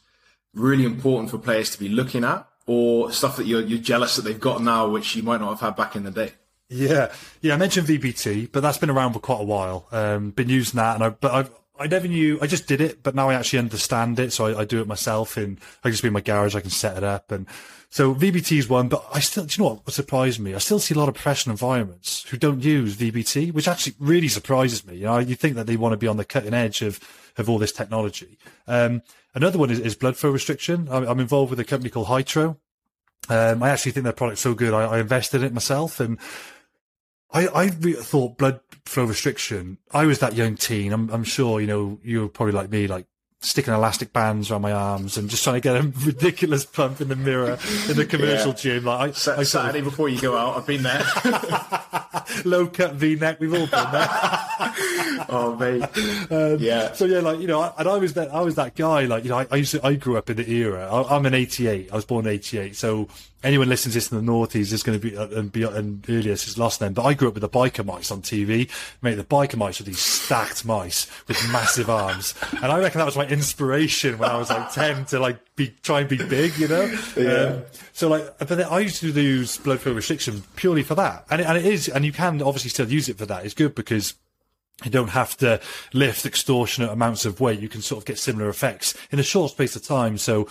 [0.52, 4.22] really important for players to be looking at, or stuff that you're you're jealous that
[4.22, 6.32] they've got now, which you might not have had back in the day?
[6.70, 7.54] Yeah, yeah.
[7.54, 9.86] I mentioned VBT, but that's been around for quite a while.
[9.90, 12.38] Um, been using that, and I but I've I never knew.
[12.42, 14.86] I just did it, but now I actually understand it, so I, I do it
[14.86, 15.36] myself.
[15.36, 17.46] And I just be in my garage, I can set it up, and
[17.88, 18.88] so VBT is one.
[18.88, 20.54] But I still, do you know what surprised me?
[20.54, 24.28] I still see a lot of professional environments who don't use VBT, which actually really
[24.28, 24.96] surprises me.
[24.96, 27.00] You know, you think that they want to be on the cutting edge of
[27.38, 28.36] of all this technology.
[28.66, 29.02] Um,
[29.34, 30.88] another one is, is, blood flow restriction.
[30.90, 32.56] I'm, I'm, involved with a company called Hytro.
[33.28, 36.18] Um, I actually think their product's so good, I, I invested in it myself, and
[37.30, 39.78] I, I thought blood flow restriction.
[39.92, 40.92] I was that young teen.
[40.92, 43.06] I'm, I'm sure, you know, you were probably like me, like
[43.40, 47.08] sticking elastic bands around my arms and just trying to get a ridiculous pump in
[47.08, 48.56] the mirror in the commercial yeah.
[48.56, 48.84] gym.
[48.84, 51.04] Like I, I Saturday of, before you go out, I've been there.
[52.44, 54.08] Low cut V neck, we've all been there.
[55.28, 55.82] oh mate,
[56.30, 56.92] um, yeah.
[56.92, 59.04] So yeah, like you know, and I was that I was that guy.
[59.04, 60.88] Like you know, I, I used to, I grew up in the era.
[60.90, 61.90] I, am an '88.
[61.92, 63.08] I was born in '88, so
[63.42, 66.04] anyone listens to this in the noughties is going to be uh, and, be, and
[66.08, 68.68] earlier is last name But I grew up with the biker mice on TV.
[69.02, 73.04] Mate, the biker mice were these stacked mice with massive arms, and I reckon that
[73.04, 76.56] was my inspiration when I was like ten to like be try and be big,
[76.58, 76.98] you know.
[77.16, 77.32] Yeah.
[77.32, 81.40] Um, so like, but I used to use blood flow restriction purely for that, and
[81.40, 83.44] it, and it is, and you can obviously still use it for that.
[83.44, 84.14] It's good because
[84.84, 85.60] You don't have to
[85.92, 87.58] lift extortionate amounts of weight.
[87.58, 90.18] You can sort of get similar effects in a short space of time.
[90.18, 90.46] So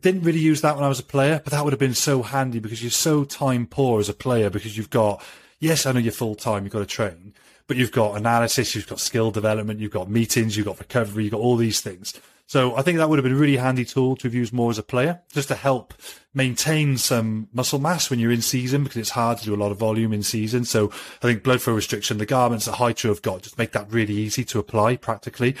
[0.00, 2.22] didn't really use that when I was a player, but that would have been so
[2.22, 5.22] handy because you're so time poor as a player because you've got,
[5.60, 7.34] yes, I know you're full time, you've got to train,
[7.66, 11.32] but you've got analysis, you've got skill development, you've got meetings, you've got recovery, you've
[11.32, 12.18] got all these things.
[12.46, 14.70] So I think that would have been a really handy tool to have used more
[14.70, 15.94] as a player, just to help
[16.34, 19.72] maintain some muscle mass when you're in season, because it's hard to do a lot
[19.72, 20.64] of volume in season.
[20.66, 23.90] So I think blood flow restriction, the garments that Hytro have got, just make that
[23.90, 25.54] really easy to apply practically.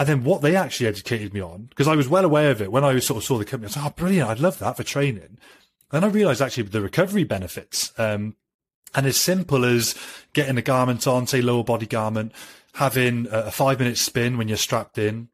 [0.00, 2.72] And then what they actually educated me on, because I was well aware of it
[2.72, 4.78] when I sort of saw the company, I was like, oh, brilliant, I'd love that
[4.78, 5.36] for training.
[5.92, 7.92] And I realized actually the recovery benefits.
[7.98, 8.34] Um,
[8.94, 9.94] and as simple as
[10.32, 12.32] getting a garment on, say lower body garment,
[12.76, 15.28] having a five minute spin when you're strapped in,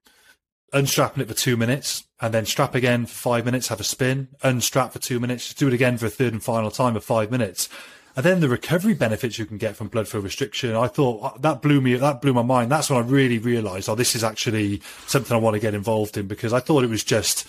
[0.75, 4.27] unstrapping it for two minutes, and then strap again for five minutes, have a spin,
[4.43, 7.31] unstrap for two minutes, do it again for a third and final time of five
[7.31, 7.69] minutes.
[8.17, 10.75] And then the recovery benefits you can get from blood flow restriction.
[10.75, 12.73] I thought uh, that blew me, that blew my mind.
[12.73, 16.17] That's when I really realized, oh, this is actually something I want to get involved
[16.17, 17.47] in because I thought it was just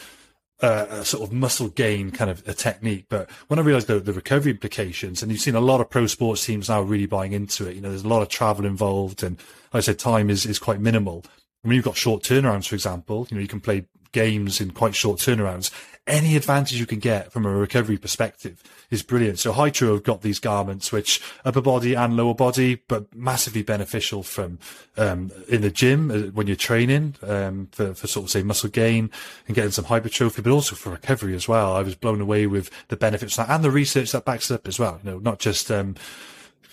[0.61, 3.05] uh, a sort of muscle gain kind of a technique.
[3.07, 6.05] But when I realized the, the recovery implications, and you've seen a lot of pro
[6.05, 9.23] sports teams now really buying into it, you know, there's a lot of travel involved,
[9.23, 9.37] and
[9.73, 11.23] like I said, time is, is quite minimal.
[11.63, 14.71] I mean, you've got short turnarounds, for example, you know, you can play games in
[14.71, 15.71] quite short turnarounds.
[16.05, 19.39] Any advantage you can get from a recovery perspective is brilliant.
[19.39, 24.23] So Hytro have got these garments, which upper body and lower body, but massively beneficial
[24.23, 24.57] from
[24.95, 28.69] um, in the gym uh, when you're training um, for, for sort of say muscle
[28.69, 29.11] gain
[29.47, 31.75] and getting some hypertrophy, but also for recovery as well.
[31.75, 34.67] I was blown away with the benefits that, and the research that backs it up
[34.69, 35.01] as well.
[35.03, 35.95] You know, not just um,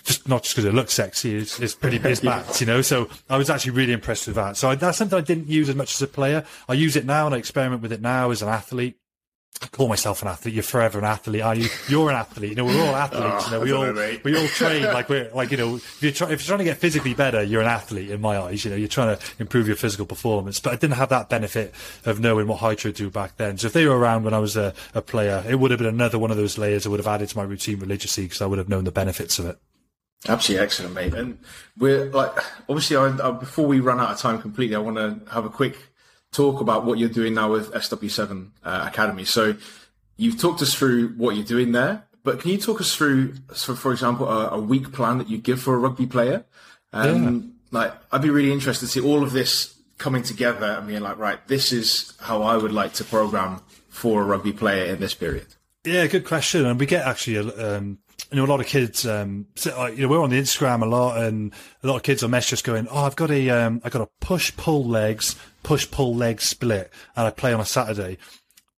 [0.05, 2.83] just not just because it looks sexy, it's, it's pretty biz backed, you know.
[2.83, 4.57] So I was actually really impressed with that.
[4.57, 6.45] So I, that's something I didn't use as much as a player.
[6.69, 8.99] I use it now and I experiment with it now as an athlete.
[9.63, 10.53] I call myself an athlete.
[10.53, 11.69] You're forever an athlete, are you?
[11.89, 12.51] You're an athlete.
[12.51, 13.45] You know, we're all athletes.
[13.47, 15.77] Oh, you know, we all know, we all train like we're like you know.
[15.77, 18.37] If you're, try, if you're trying to get physically better, you're an athlete in my
[18.37, 18.65] eyes.
[18.65, 20.59] You know, you're trying to improve your physical performance.
[20.59, 21.73] But I didn't have that benefit
[22.05, 23.57] of knowing what Hytro do back then.
[23.57, 25.87] So if they were around when I was a, a player, it would have been
[25.87, 28.47] another one of those layers I would have added to my routine religiously because I
[28.47, 29.59] would have known the benefits of it.
[30.29, 31.15] Absolutely excellent, mate.
[31.15, 31.39] And
[31.79, 32.33] we're like,
[32.69, 35.51] obviously, I, I, before we run out of time completely, I want to have a
[35.51, 35.77] quick
[36.33, 39.25] talk about what you're doing now with SW7 uh, Academy.
[39.25, 39.55] So
[40.17, 43.75] you've talked us through what you're doing there, but can you talk us through, so
[43.75, 46.45] for example, a, a week plan that you give for a rugby player?
[46.93, 47.81] Um, yeah.
[47.81, 51.19] Like, I'd be really interested to see all of this coming together and being like,
[51.19, 55.15] right, this is how I would like to program for a rugby player in this
[55.15, 55.47] period.
[55.85, 56.65] Yeah, good question.
[56.65, 57.99] And we get actually um,
[58.31, 61.23] you know, a lot of kids, um, you know, we're on the Instagram a lot,
[61.23, 63.89] and a lot of kids are mess just going, "Oh, I've got a, um, I
[63.89, 68.19] got a push pull legs, push pull leg split, and I play on a Saturday."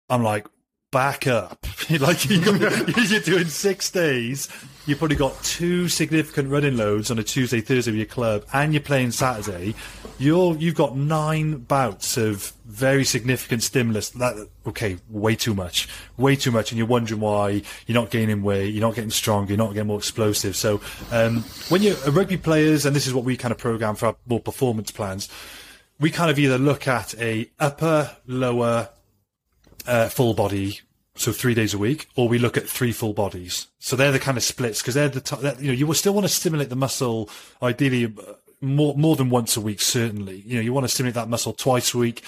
[0.09, 0.47] I'm like,
[0.91, 1.67] back up,
[2.01, 4.49] like you're doing six days.
[4.87, 8.73] You've probably got two significant running loads on a Tuesday, Thursday with your club, and
[8.73, 9.75] you're playing Saturday.
[10.19, 14.11] You're you've got nine bouts of very significant stimulus.
[14.11, 18.43] That okay, way too much, way too much, and you're wondering why you're not gaining
[18.43, 20.55] weight, you're not getting stronger, you're not getting more explosive.
[20.55, 24.07] So um, when you're rugby players, and this is what we kind of program for
[24.07, 25.29] our more performance plans,
[25.99, 28.91] we kind of either look at a upper, lower,
[29.87, 30.81] uh, full body
[31.17, 33.69] so three days a week, or we look at three full bodies.
[33.79, 36.15] So they're the kind of splits because they're the t- you know you will still
[36.15, 37.31] want to stimulate the muscle
[37.63, 39.81] ideally uh, more more than once a week.
[39.81, 42.21] Certainly, you know you want to stimulate that muscle twice a week.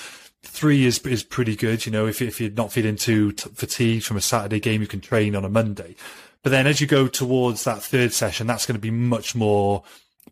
[0.42, 1.84] Three is is pretty good.
[1.84, 4.86] You know if if you're not feeling too t- fatigued from a Saturday game, you
[4.88, 5.94] can train on a Monday.
[6.42, 9.82] But then as you go towards that third session, that's going to be much more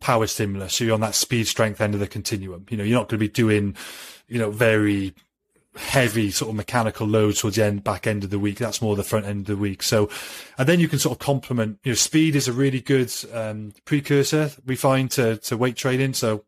[0.01, 0.75] power stimulus.
[0.75, 2.67] So you're on that speed strength end of the continuum.
[2.71, 3.77] You know you're not going to be doing
[4.29, 5.15] you know very
[5.77, 8.59] heavy sort of mechanical loads towards the end back end of the week.
[8.59, 9.83] That's more the front end of the week.
[9.83, 10.09] So,
[10.59, 11.79] and then you can sort of complement.
[11.85, 16.15] You know, speed is a really good um, precursor we find to to weight training.
[16.15, 16.45] So.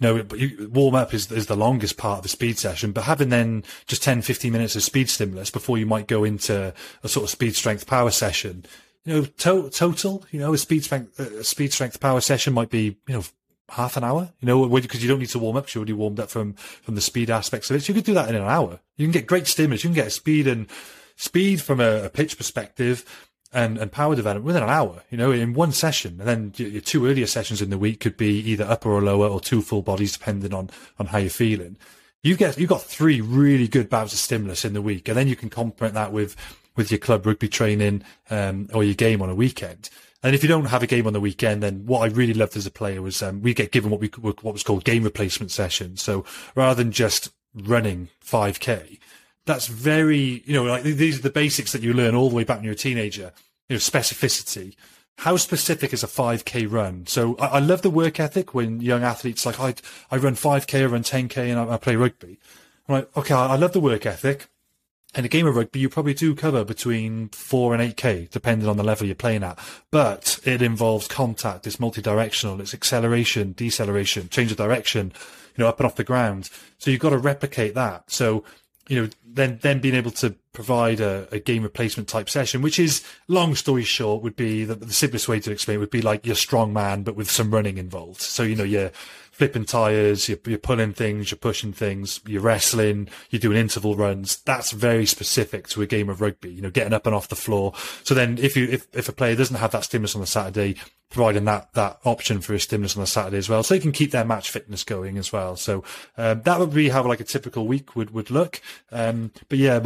[0.00, 3.28] You know, warm up is, is the longest part of the speed session, but having
[3.28, 7.24] then just 10, 15 minutes of speed stimulus before you might go into a sort
[7.24, 8.64] of speed strength power session,
[9.04, 12.70] you know, to- total, you know, a speed strength, a speed strength power session might
[12.70, 13.24] be, you know,
[13.70, 15.72] half an hour, you know, because you don't need to warm up.
[15.72, 17.80] You're already warmed up from, from the speed aspects of it.
[17.80, 18.80] So you could do that in an hour.
[18.96, 19.84] You can get great stimulus.
[19.84, 20.66] You can get speed and
[21.16, 25.30] speed from a, a pitch perspective and, and power development within an hour, you know,
[25.30, 26.18] in one session.
[26.18, 29.02] And then your, your two earlier sessions in the week could be either upper or
[29.02, 31.76] lower or two full bodies, depending on, on how you're feeling.
[32.22, 35.08] You get, you've got three really good bouts of stimulus in the week.
[35.08, 36.36] And then you can complement that with,
[36.76, 39.90] with your club rugby training, um, or your game on a weekend.
[40.22, 42.56] And if you don't have a game on the weekend, then what I really loved
[42.56, 45.50] as a player was um, we get given what we what was called game replacement
[45.50, 46.00] sessions.
[46.02, 48.98] So rather than just running 5k,
[49.46, 52.44] that's very you know like these are the basics that you learn all the way
[52.44, 53.32] back when you're a teenager.
[53.68, 54.74] You know specificity,
[55.18, 57.06] how specific is a 5k run?
[57.06, 59.74] So I, I love the work ethic when young athletes like I,
[60.10, 62.38] I run 5k, I run 10k and I, I play rugby.
[62.88, 64.48] I'm like, okay, I, I love the work ethic.
[65.14, 68.66] In a game of rugby, you probably do cover between four and eight k, depending
[68.66, 69.58] on the level you're playing at.
[69.90, 71.66] But it involves contact.
[71.66, 72.62] It's multi-directional.
[72.62, 75.12] It's acceleration, deceleration, change of direction,
[75.54, 76.48] you know, up and off the ground.
[76.78, 78.10] So you've got to replicate that.
[78.10, 78.42] So
[78.88, 82.78] you know, then then being able to provide a, a, game replacement type session, which
[82.78, 86.02] is long story short, would be the, the simplest way to explain it would be
[86.02, 88.20] like your strong man, but with some running involved.
[88.20, 88.90] So you know, you're
[89.30, 94.36] flipping tires, you're, you're pulling things, you're pushing things, you're wrestling, you're doing interval runs.
[94.36, 96.52] That's very specific to a game of rugby.
[96.52, 97.72] You know, getting up and off the floor.
[98.04, 100.76] So then, if you if if a player doesn't have that stimulus on a Saturday,
[101.12, 103.92] providing that that option for a stimulus on a Saturday as well, so they can
[103.92, 105.56] keep their match fitness going as well.
[105.56, 105.84] So
[106.16, 108.60] um, that would be how like a typical week would would look.
[108.90, 109.80] Um, but yeah,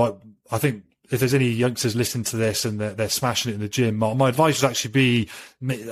[0.51, 3.61] I think if there's any youngsters listening to this and they're, they're smashing it in
[3.61, 5.29] the gym, my, my, advice would actually be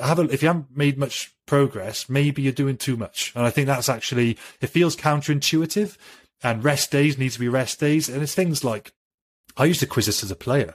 [0.00, 3.32] have a, if you haven't made much progress, maybe you're doing too much.
[3.36, 5.96] And I think that's actually it feels counterintuitive.
[6.42, 8.92] And rest days need to be rest days, and it's things like
[9.56, 10.74] I used to quiz this as a player.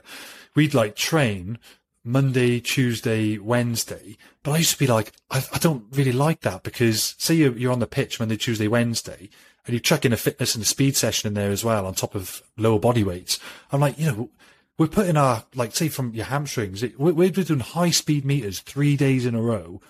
[0.56, 1.58] We'd like train
[2.04, 4.16] Monday, Tuesday, Wednesday.
[4.42, 7.56] But I used to be like, I, I don't really like that because say you're,
[7.56, 9.28] you're on the pitch Monday, Tuesday, Wednesday,
[9.66, 11.94] and you chuck in a fitness and a speed session in there as well on
[11.94, 13.38] top of lower body weights.
[13.70, 14.30] I'm like, you know,
[14.78, 18.96] we're putting our, like, say from your hamstrings, we're, we're doing high speed meters three
[18.96, 19.82] days in a row.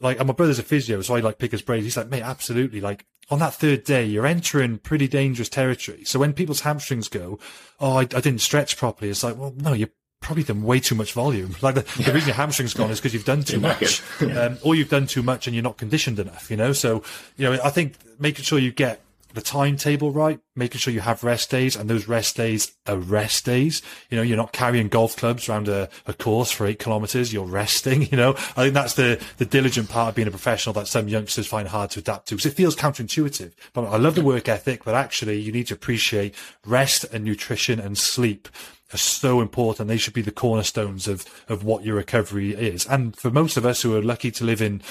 [0.00, 1.82] Like, and my brother's a physio, so I like pick his brains.
[1.82, 2.80] He's like, mate, absolutely.
[2.80, 6.04] Like, on that third day, you're entering pretty dangerous territory.
[6.04, 7.40] So when people's hamstrings go,
[7.80, 9.90] oh, I, I didn't stretch properly, it's like, well, no, you're
[10.28, 11.56] probably done way too much volume.
[11.62, 12.08] Like the, yeah.
[12.08, 14.42] the reason your hamstring's gone is because you've done too much, yeah.
[14.42, 16.50] um, or you've done too much and you're not conditioned enough.
[16.50, 17.02] You know, so
[17.38, 19.00] you know, I think making sure you get
[19.32, 23.46] the timetable right, making sure you have rest days and those rest days are rest
[23.46, 23.80] days.
[24.10, 27.32] You know, you're not carrying golf clubs around a, a course for eight kilometers.
[27.32, 30.74] You're resting, you know, I think that's the, the diligent part of being a professional
[30.74, 33.52] that some youngsters find hard to adapt to because it feels counterintuitive.
[33.72, 36.34] But I love the work ethic, but actually you need to appreciate
[36.66, 38.48] rest and nutrition and sleep
[38.92, 39.88] are so important.
[39.88, 42.86] They should be the cornerstones of, of what your recovery is.
[42.86, 44.82] And for most of us who are lucky to live in,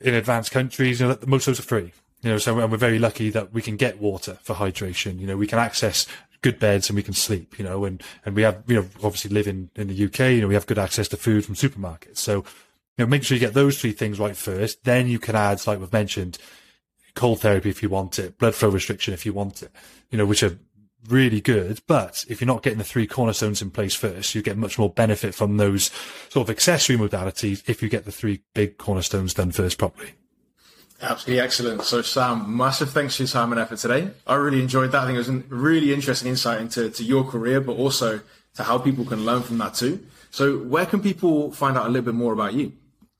[0.00, 1.92] in advanced countries, you know, most of those are free.
[2.22, 5.18] You know, so and we're very lucky that we can get water for hydration.
[5.18, 6.06] You know, we can access
[6.42, 9.30] good beds and we can sleep, you know, and, and we have, you know, obviously
[9.30, 12.18] live in, in the UK, you know, we have good access to food from supermarkets.
[12.18, 12.36] So,
[12.96, 14.84] you know, make sure you get those three things right first.
[14.84, 16.38] Then you can add, like we've mentioned,
[17.14, 19.70] cold therapy if you want it, blood flow restriction if you want it,
[20.10, 20.58] you know, which are
[21.08, 21.80] really good.
[21.86, 24.90] But if you're not getting the three cornerstones in place first, you get much more
[24.90, 25.90] benefit from those
[26.28, 30.12] sort of accessory modalities if you get the three big cornerstones done first properly.
[31.02, 31.82] Absolutely excellent.
[31.82, 34.10] So, Sam, massive thanks for your time and effort today.
[34.26, 35.02] I really enjoyed that.
[35.02, 38.20] I think it was a really interesting insight into to your career, but also
[38.56, 40.06] to how people can learn from that too.
[40.30, 42.72] So, where can people find out a little bit more about you?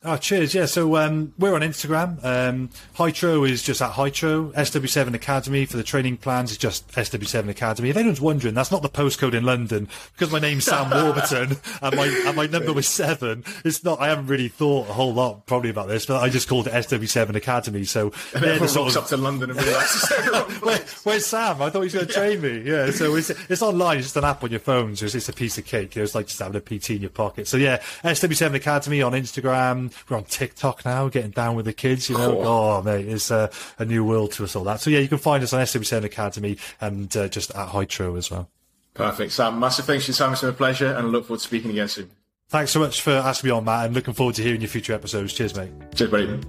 [0.02, 0.54] Oh, cheers.
[0.54, 0.64] Yeah.
[0.64, 2.24] So um, we're on Instagram.
[2.24, 4.50] Um, Hytro is just at Hytro.
[4.54, 7.90] SW7 Academy for the training plans is just SW7 Academy.
[7.90, 11.96] If anyone's wondering, that's not the postcode in London because my name's Sam Warburton and
[11.96, 13.44] my and my number was seven.
[13.62, 14.00] It's not.
[14.00, 16.72] I haven't really thought a whole lot probably about this, but I just called it
[16.72, 17.84] SW7 Academy.
[17.84, 20.08] So and the sort of, up to London and realises
[20.62, 21.60] Where, where's Sam?
[21.60, 22.62] I thought he was going to train me.
[22.62, 22.90] Yeah.
[22.90, 23.98] So it's it's online.
[23.98, 24.96] It's just an app on your phone.
[24.96, 25.94] So it's, it's a piece of cake.
[25.94, 27.46] It's like just having a PT in your pocket.
[27.46, 29.89] So yeah, SW7 Academy on Instagram.
[30.08, 32.08] We're on TikTok now, getting down with the kids.
[32.08, 34.80] You know, oh, oh mate, it's a, a, new world to us all that.
[34.80, 38.30] So yeah, you can find us on SW7 Academy and uh, just at Hytro as
[38.30, 38.48] well.
[38.94, 39.58] Perfect, Sam.
[39.58, 40.32] Massive thanks for your time.
[40.32, 42.10] It's been a pleasure, and I look forward to speaking again soon.
[42.48, 44.92] Thanks so much for asking me on, Matt, and looking forward to hearing your future
[44.92, 45.32] episodes.
[45.32, 45.70] Cheers, mate.
[45.94, 46.40] Cheers, buddy.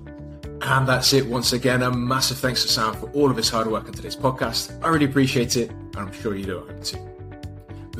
[0.64, 1.84] And that's it once again.
[1.84, 4.78] A massive thanks to Sam for all of his hard work on today's podcast.
[4.84, 7.11] I really appreciate it, and I'm sure you do at home too.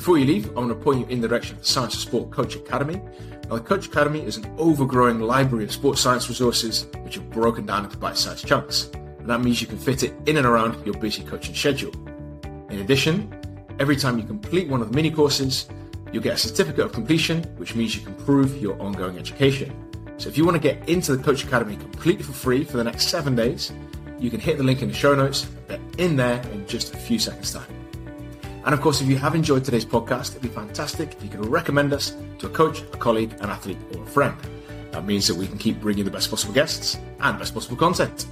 [0.02, 2.00] Before you leave, I want to point you in the direction of the Science for
[2.00, 3.00] Sport Coach Academy.
[3.48, 7.68] Now, the Coach Academy is an overgrowing library of sports science resources which are broken
[7.68, 10.96] down into bite-sized chunks, and that means you can fit it in and around your
[10.96, 11.94] busy coaching schedule.
[12.72, 13.32] In addition,
[13.78, 15.68] every time you complete one of the mini courses,
[16.12, 19.72] you'll get a certificate of completion, which means you can prove your ongoing education.
[20.18, 22.84] So if you want to get into the Coach Academy completely for free for the
[22.84, 23.72] next seven days,
[24.18, 25.46] you can hit the link in the show notes.
[25.68, 27.81] They're in there in just a few seconds' time.
[28.66, 31.46] And of course, if you have enjoyed today's podcast, it'd be fantastic if you could
[31.46, 34.36] recommend us to a coach, a colleague, an athlete, or a friend.
[34.92, 38.28] That means that we can keep bringing the best possible guests and best possible content.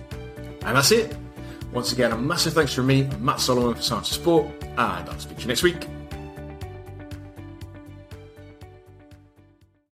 [0.64, 1.16] And that's it.
[1.72, 5.38] Once again, a massive thanks from me, Matt Solomon for Science Sport, and I'll speak
[5.38, 5.99] to you next week.